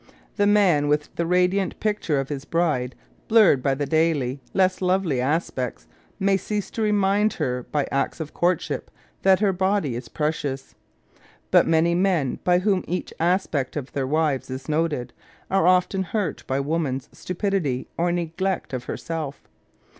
The 0.35 0.47
man, 0.47 0.87
with 0.87 1.13
the 1.15 1.27
radiant 1.27 1.79
picture 1.79 2.19
of 2.19 2.29
his 2.29 2.43
bride 2.43 2.95
blurred 3.27 3.61
by 3.61 3.75
the 3.75 3.85
daily 3.85 4.41
less 4.51 4.81
lovely 4.81 5.21
aspects, 5.21 5.85
may 6.19 6.37
cease 6.37 6.71
to 6.71 6.81
remind 6.81 7.33
her 7.33 7.67
by 7.71 7.87
acts 7.91 8.19
of 8.19 8.33
courtship 8.33 8.89
that 9.21 9.41
her 9.41 9.53
body 9.53 9.95
is 9.95 10.09
precious. 10.09 10.73
But 11.51 11.67
many 11.67 11.93
men 11.93 12.39
by 12.43 12.57
whom 12.57 12.83
each 12.87 13.13
aspect 13.19 13.75
of 13.75 13.91
their 13.91 14.07
wives 14.07 14.49
is 14.49 14.67
noted, 14.67 15.13
arc 15.51 15.67
often 15.67 16.01
hurt 16.01 16.43
by 16.47 16.59
woman's 16.59 17.07
stupidity 17.11 17.87
or 17.95 18.11
neglect 18.11 18.73
of 18.73 18.85
herself. 18.85 19.43